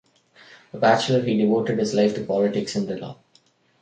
A 0.73 0.79
bachelor, 0.79 1.21
he 1.21 1.37
devoted 1.37 1.77
his 1.77 1.93
life 1.93 2.15
to 2.15 2.23
politics 2.25 2.75
and 2.75 2.87
the 2.87 2.97
law. 2.97 3.19